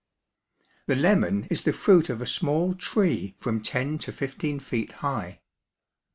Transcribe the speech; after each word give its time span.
The 0.87 0.95
lemon 0.95 1.43
is 1.51 1.61
the 1.61 1.71
fruit 1.71 2.09
of 2.09 2.21
a 2.23 2.25
small 2.25 2.73
tree 2.73 3.35
from 3.37 3.61
ten 3.61 3.99
to 3.99 4.11
fifteen 4.11 4.59
feet 4.59 4.93
high. 5.05 5.41